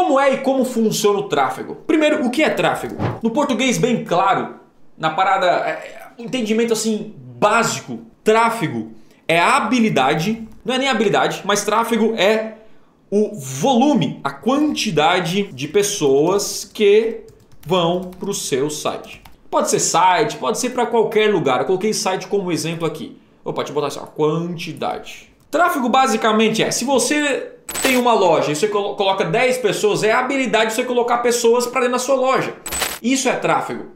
Como 0.00 0.18
é 0.18 0.32
e 0.32 0.38
como 0.38 0.64
funciona 0.64 1.18
o 1.18 1.24
tráfego? 1.24 1.74
Primeiro, 1.86 2.24
o 2.24 2.30
que 2.30 2.42
é 2.42 2.48
tráfego? 2.48 2.96
No 3.22 3.30
português 3.30 3.76
bem 3.76 4.02
claro, 4.02 4.54
na 4.96 5.10
parada, 5.10 5.46
é, 5.46 6.08
entendimento 6.18 6.72
assim 6.72 7.14
básico, 7.38 8.00
tráfego 8.24 8.92
é 9.28 9.38
a 9.38 9.58
habilidade, 9.58 10.48
não 10.64 10.74
é 10.74 10.78
nem 10.78 10.88
habilidade, 10.88 11.42
mas 11.44 11.66
tráfego 11.66 12.14
é 12.16 12.54
o 13.10 13.34
volume, 13.34 14.20
a 14.24 14.30
quantidade 14.30 15.52
de 15.52 15.68
pessoas 15.68 16.64
que 16.64 17.26
vão 17.66 18.10
para 18.18 18.30
o 18.30 18.34
seu 18.34 18.70
site. 18.70 19.22
Pode 19.50 19.68
ser 19.68 19.80
site, 19.80 20.38
pode 20.38 20.58
ser 20.58 20.70
para 20.70 20.86
qualquer 20.86 21.30
lugar. 21.30 21.60
Eu 21.60 21.66
coloquei 21.66 21.92
site 21.92 22.26
como 22.26 22.50
exemplo 22.50 22.86
aqui. 22.86 23.18
Eu 23.44 23.52
botar 23.52 23.88
assim, 23.88 24.00
ó, 24.00 24.06
quantidade. 24.06 25.29
Tráfego 25.50 25.88
basicamente 25.88 26.62
é, 26.62 26.70
se 26.70 26.84
você 26.84 27.52
tem 27.82 27.96
uma 27.96 28.12
loja 28.12 28.52
e 28.52 28.56
você 28.56 28.68
coloca 28.68 29.24
10 29.24 29.58
pessoas, 29.58 30.04
é 30.04 30.12
a 30.12 30.20
habilidade 30.20 30.70
de 30.70 30.74
você 30.74 30.84
colocar 30.84 31.18
pessoas 31.18 31.66
para 31.66 31.80
dentro 31.80 31.94
da 31.94 31.98
sua 31.98 32.14
loja. 32.14 32.54
Isso 33.02 33.28
é 33.28 33.34
tráfego. 33.34 33.86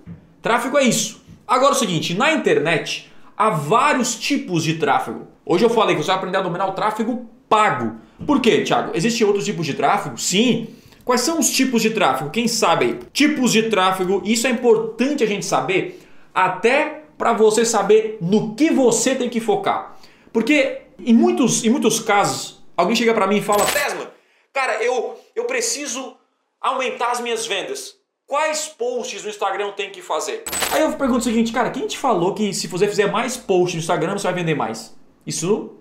Tráfego 0.42 0.78
é 0.78 0.84
isso. 0.84 1.22
Agora 1.46 1.72
é 1.72 1.76
o 1.76 1.78
seguinte, 1.78 2.14
na 2.14 2.32
internet 2.32 3.10
há 3.36 3.50
vários 3.50 4.16
tipos 4.16 4.64
de 4.64 4.74
tráfego. 4.74 5.28
Hoje 5.46 5.64
eu 5.64 5.70
falei 5.70 5.94
que 5.94 6.02
você 6.02 6.08
vai 6.08 6.16
aprender 6.16 6.38
a 6.38 6.42
dominar 6.42 6.66
o 6.66 6.72
tráfego 6.72 7.26
pago. 7.48 7.96
Por 8.26 8.40
quê, 8.40 8.62
Thiago? 8.62 8.90
Existem 8.94 9.26
outros 9.26 9.44
tipos 9.44 9.64
de 9.64 9.74
tráfego? 9.74 10.18
Sim. 10.18 10.68
Quais 11.04 11.20
são 11.20 11.38
os 11.38 11.50
tipos 11.50 11.82
de 11.82 11.90
tráfego? 11.90 12.30
Quem 12.30 12.48
sabe? 12.48 12.98
Tipos 13.12 13.52
de 13.52 13.64
tráfego, 13.64 14.22
isso 14.24 14.46
é 14.46 14.50
importante 14.50 15.22
a 15.22 15.26
gente 15.26 15.44
saber, 15.44 16.02
até 16.34 17.04
para 17.16 17.32
você 17.32 17.64
saber 17.64 18.18
no 18.20 18.54
que 18.54 18.70
você 18.70 19.14
tem 19.14 19.28
que 19.28 19.38
focar. 19.38 19.96
Porque 20.32 20.83
em 20.98 21.14
muitos, 21.14 21.64
em 21.64 21.70
muitos 21.70 22.00
casos, 22.00 22.62
alguém 22.76 22.96
chega 22.96 23.14
para 23.14 23.26
mim 23.26 23.38
e 23.38 23.42
fala: 23.42 23.64
Tesla, 23.66 24.12
cara, 24.52 24.82
eu, 24.82 25.18
eu 25.34 25.44
preciso 25.44 26.16
aumentar 26.60 27.10
as 27.12 27.20
minhas 27.20 27.46
vendas. 27.46 27.96
Quais 28.26 28.68
posts 28.68 29.22
no 29.22 29.28
Instagram 29.28 29.72
tenho 29.72 29.92
que 29.92 30.00
fazer? 30.00 30.44
Aí 30.72 30.80
eu 30.80 30.92
pergunto 30.94 31.20
o 31.20 31.24
seguinte, 31.24 31.52
cara, 31.52 31.70
quem 31.70 31.86
te 31.86 31.98
falou 31.98 32.34
que 32.34 32.54
se 32.54 32.66
você 32.66 32.88
fizer 32.88 33.10
mais 33.10 33.36
posts 33.36 33.74
no 33.74 33.80
Instagram 33.80 34.16
você 34.16 34.26
vai 34.26 34.34
vender 34.34 34.54
mais? 34.54 34.96
Isso 35.26 35.72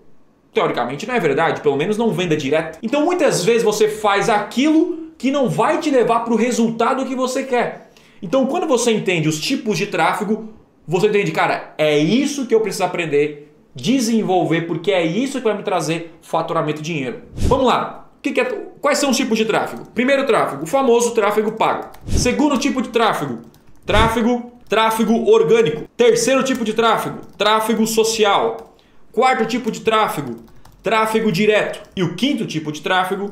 teoricamente 0.52 1.06
não 1.06 1.14
é 1.14 1.20
verdade, 1.20 1.62
pelo 1.62 1.76
menos 1.76 1.96
não 1.96 2.12
venda 2.12 2.36
direto. 2.36 2.78
Então 2.82 3.04
muitas 3.04 3.42
vezes 3.42 3.62
você 3.62 3.88
faz 3.88 4.28
aquilo 4.28 5.12
que 5.16 5.30
não 5.30 5.48
vai 5.48 5.80
te 5.80 5.90
levar 5.90 6.20
para 6.20 6.34
o 6.34 6.36
resultado 6.36 7.06
que 7.06 7.14
você 7.14 7.44
quer. 7.44 7.90
Então, 8.24 8.46
quando 8.46 8.66
você 8.66 8.90
entende 8.90 9.28
os 9.28 9.38
tipos 9.38 9.76
de 9.76 9.86
tráfego, 9.86 10.54
você 10.86 11.08
entende, 11.08 11.30
cara, 11.30 11.74
é 11.76 11.98
isso 11.98 12.46
que 12.46 12.54
eu 12.54 12.60
preciso 12.60 12.84
aprender, 12.84 13.43
desenvolver, 13.74 14.62
porque 14.62 14.92
é 14.92 15.04
isso 15.04 15.38
que 15.38 15.44
vai 15.44 15.56
me 15.56 15.62
trazer 15.62 16.18
faturamento 16.22 16.80
e 16.80 16.84
dinheiro. 16.84 17.22
Vamos 17.34 17.66
lá. 17.66 18.08
Que 18.22 18.32
que 18.32 18.40
é, 18.40 18.44
quais 18.80 18.98
são 18.98 19.10
os 19.10 19.16
tipos 19.16 19.36
de 19.36 19.44
tráfego? 19.44 19.84
Primeiro 19.94 20.24
tráfego, 20.24 20.64
o 20.64 20.66
famoso 20.66 21.10
tráfego 21.10 21.52
pago. 21.52 21.90
Segundo 22.06 22.56
tipo 22.56 22.80
de 22.80 22.88
tráfego, 22.88 23.42
tráfego, 23.84 24.52
tráfego 24.68 25.30
orgânico. 25.30 25.84
Terceiro 25.96 26.42
tipo 26.42 26.64
de 26.64 26.72
tráfego, 26.72 27.20
tráfego 27.36 27.86
social. 27.86 28.74
Quarto 29.12 29.44
tipo 29.44 29.70
de 29.70 29.80
tráfego, 29.80 30.36
tráfego 30.82 31.30
direto. 31.30 31.82
E 31.94 32.02
o 32.02 32.14
quinto 32.14 32.46
tipo 32.46 32.72
de 32.72 32.80
tráfego 32.80 33.30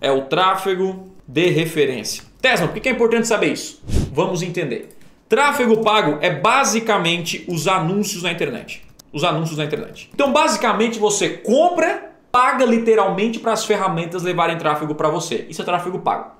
é 0.00 0.10
o 0.10 0.22
tráfego 0.22 1.08
de 1.28 1.50
referência. 1.50 2.24
Tesla, 2.40 2.66
por 2.66 2.80
que 2.80 2.88
é 2.88 2.92
importante 2.92 3.28
saber 3.28 3.52
isso? 3.52 3.82
Vamos 4.12 4.42
entender. 4.42 4.88
Tráfego 5.28 5.82
pago 5.84 6.18
é 6.22 6.30
basicamente 6.30 7.44
os 7.46 7.68
anúncios 7.68 8.22
na 8.22 8.32
internet. 8.32 8.82
Os 9.12 9.24
anúncios 9.24 9.58
na 9.58 9.64
internet. 9.64 10.10
Então, 10.14 10.32
basicamente, 10.32 10.98
você 10.98 11.28
compra, 11.30 12.12
paga 12.30 12.64
literalmente 12.64 13.38
para 13.38 13.52
as 13.52 13.64
ferramentas 13.64 14.22
levarem 14.22 14.56
tráfego 14.56 14.94
para 14.94 15.08
você. 15.08 15.46
Isso 15.48 15.62
é 15.62 15.64
tráfego 15.64 15.98
pago. 15.98 16.32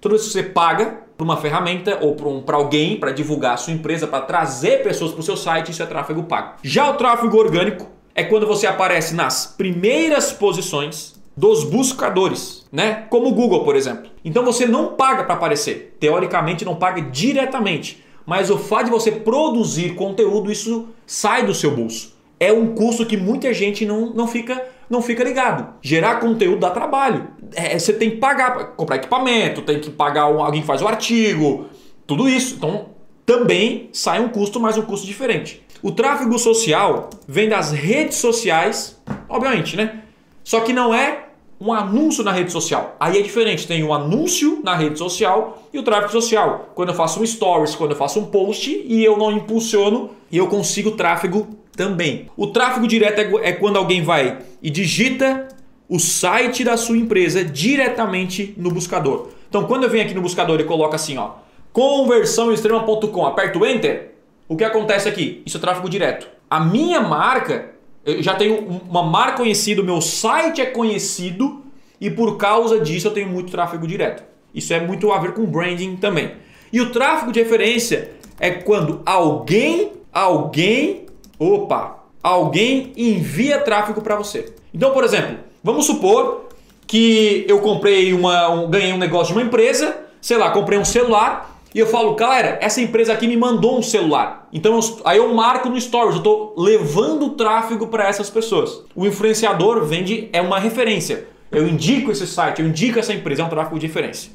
Tudo 0.00 0.14
isso 0.14 0.30
você 0.30 0.42
paga 0.42 1.00
para 1.16 1.24
uma 1.24 1.36
ferramenta 1.36 1.98
ou 2.00 2.14
para 2.14 2.28
um, 2.28 2.44
alguém 2.52 2.96
para 3.00 3.10
divulgar 3.10 3.54
a 3.54 3.56
sua 3.56 3.72
empresa, 3.72 4.06
para 4.06 4.20
trazer 4.20 4.84
pessoas 4.84 5.10
para 5.10 5.20
o 5.20 5.24
seu 5.24 5.36
site, 5.36 5.72
isso 5.72 5.82
é 5.82 5.86
tráfego 5.86 6.22
pago. 6.22 6.54
Já 6.62 6.88
o 6.88 6.94
tráfego 6.94 7.36
orgânico 7.36 7.88
é 8.14 8.22
quando 8.22 8.46
você 8.46 8.66
aparece 8.66 9.14
nas 9.14 9.46
primeiras 9.46 10.32
posições 10.32 11.18
dos 11.36 11.64
buscadores, 11.64 12.66
né? 12.70 13.06
Como 13.10 13.28
o 13.28 13.32
Google, 13.32 13.64
por 13.64 13.74
exemplo. 13.74 14.10
Então 14.24 14.44
você 14.44 14.66
não 14.66 14.94
paga 14.94 15.24
para 15.24 15.34
aparecer. 15.34 15.96
Teoricamente 15.98 16.64
não 16.64 16.76
paga 16.76 17.00
diretamente, 17.00 18.04
mas 18.24 18.50
o 18.50 18.58
fato 18.58 18.86
de 18.86 18.90
você 18.90 19.10
produzir 19.10 19.94
conteúdo 19.94 20.50
isso 20.50 20.88
sai 21.06 21.44
do 21.44 21.54
seu 21.54 21.72
bolso. 21.74 22.17
É 22.40 22.52
um 22.52 22.74
custo 22.74 23.04
que 23.04 23.16
muita 23.16 23.52
gente 23.52 23.84
não, 23.84 24.12
não 24.12 24.26
fica 24.26 24.62
não 24.88 25.02
fica 25.02 25.22
ligado. 25.22 25.74
Gerar 25.82 26.16
conteúdo 26.16 26.60
dá 26.60 26.70
trabalho. 26.70 27.28
É, 27.54 27.78
você 27.78 27.92
tem 27.92 28.10
que 28.10 28.16
pagar 28.16 28.74
comprar 28.74 28.96
equipamento, 28.96 29.62
tem 29.62 29.80
que 29.80 29.90
pagar 29.90 30.30
um, 30.30 30.42
alguém 30.42 30.62
que 30.62 30.66
faz 30.66 30.80
o 30.80 30.88
artigo, 30.88 31.66
tudo 32.06 32.28
isso. 32.28 32.54
Então 32.56 32.86
também 33.26 33.90
sai 33.92 34.20
um 34.20 34.28
custo, 34.28 34.58
mas 34.58 34.78
um 34.78 34.82
custo 34.82 35.06
diferente. 35.06 35.62
O 35.82 35.92
tráfego 35.92 36.38
social 36.38 37.10
vem 37.26 37.48
das 37.48 37.70
redes 37.70 38.16
sociais, 38.16 39.00
obviamente, 39.28 39.76
né? 39.76 40.02
Só 40.42 40.60
que 40.60 40.72
não 40.72 40.94
é 40.94 41.26
um 41.60 41.72
anúncio 41.72 42.22
na 42.24 42.32
rede 42.32 42.52
social. 42.52 42.96
Aí 42.98 43.18
é 43.18 43.22
diferente, 43.22 43.66
tem 43.66 43.82
o 43.82 43.88
um 43.88 43.94
anúncio 43.94 44.60
na 44.62 44.74
rede 44.74 44.98
social 44.98 45.62
e 45.72 45.78
o 45.78 45.82
tráfego 45.82 46.12
social. 46.12 46.72
Quando 46.74 46.90
eu 46.90 46.94
faço 46.94 47.20
um 47.20 47.26
stories, 47.26 47.74
quando 47.74 47.90
eu 47.90 47.96
faço 47.96 48.18
um 48.20 48.26
post 48.26 48.70
e 48.70 49.04
eu 49.04 49.16
não 49.16 49.30
impulsiono 49.32 50.10
e 50.30 50.38
eu 50.38 50.46
consigo 50.46 50.92
tráfego 50.92 51.48
também. 51.78 52.28
O 52.36 52.48
tráfego 52.48 52.86
direto 52.86 53.20
é, 53.20 53.48
é 53.48 53.52
quando 53.52 53.76
alguém 53.76 54.02
vai 54.02 54.38
e 54.60 54.68
digita 54.68 55.48
o 55.88 55.98
site 55.98 56.62
da 56.62 56.76
sua 56.76 56.98
empresa 56.98 57.42
diretamente 57.42 58.52
no 58.58 58.70
buscador. 58.70 59.28
Então, 59.48 59.64
quando 59.64 59.84
eu 59.84 59.90
venho 59.90 60.04
aqui 60.04 60.12
no 60.12 60.20
buscador 60.20 60.60
e 60.60 60.64
coloco 60.64 60.94
assim, 60.94 61.16
ó, 61.16 61.36
conversãoextrema.com, 61.72 63.24
aperto 63.24 63.64
enter, 63.64 64.14
o 64.46 64.56
que 64.56 64.64
acontece 64.64 65.08
aqui? 65.08 65.42
Isso 65.46 65.56
é 65.56 65.60
tráfego 65.60 65.88
direto. 65.88 66.28
A 66.50 66.60
minha 66.60 67.00
marca 67.00 67.78
eu 68.04 68.22
já 68.22 68.34
tenho 68.34 68.66
uma 68.88 69.02
marca 69.02 69.38
conhecida, 69.38 69.82
o 69.82 69.84
meu 69.84 70.00
site 70.00 70.62
é 70.62 70.66
conhecido 70.66 71.62
e 72.00 72.10
por 72.10 72.38
causa 72.38 72.80
disso 72.80 73.08
eu 73.08 73.12
tenho 73.12 73.28
muito 73.28 73.50
tráfego 73.50 73.86
direto. 73.86 74.22
Isso 74.54 74.72
é 74.72 74.80
muito 74.80 75.12
a 75.12 75.18
ver 75.18 75.34
com 75.34 75.44
branding 75.44 75.96
também. 75.96 76.32
E 76.72 76.80
o 76.80 76.90
tráfego 76.90 77.30
de 77.30 77.42
referência 77.42 78.12
é 78.40 78.50
quando 78.50 79.02
alguém, 79.04 79.92
alguém, 80.10 81.04
opa, 81.38 82.04
alguém 82.22 82.92
envia 82.96 83.60
tráfego 83.60 84.00
para 84.00 84.16
você. 84.16 84.52
Então, 84.72 84.92
por 84.92 85.04
exemplo, 85.04 85.38
vamos 85.62 85.86
supor 85.86 86.48
que 86.86 87.44
eu 87.48 87.60
comprei 87.60 88.12
uma, 88.12 88.48
um, 88.48 88.70
ganhei 88.70 88.92
um 88.92 88.98
negócio 88.98 89.34
de 89.34 89.40
uma 89.40 89.46
empresa, 89.46 89.96
sei 90.20 90.36
lá, 90.36 90.50
comprei 90.50 90.78
um 90.78 90.84
celular 90.84 91.58
e 91.74 91.78
eu 91.78 91.86
falo, 91.86 92.14
galera, 92.14 92.58
essa 92.62 92.80
empresa 92.80 93.12
aqui 93.12 93.28
me 93.28 93.36
mandou 93.36 93.78
um 93.78 93.82
celular. 93.82 94.48
Então 94.52 94.74
eu, 94.74 95.00
aí 95.04 95.18
eu 95.18 95.32
marco 95.34 95.68
no 95.68 95.78
Stories, 95.78 96.14
eu 96.14 96.18
estou 96.18 96.54
levando 96.56 97.30
tráfego 97.30 97.88
para 97.88 98.08
essas 98.08 98.30
pessoas. 98.30 98.82
O 98.96 99.06
influenciador 99.06 99.84
vende, 99.84 100.30
é 100.32 100.40
uma 100.40 100.58
referência. 100.58 101.28
Eu 101.52 101.68
indico 101.68 102.10
esse 102.10 102.26
site, 102.26 102.60
eu 102.60 102.68
indico 102.68 102.98
essa 102.98 103.12
empresa, 103.12 103.42
é 103.42 103.44
um 103.44 103.48
tráfego 103.48 103.78
de 103.78 103.86
referência. 103.86 104.32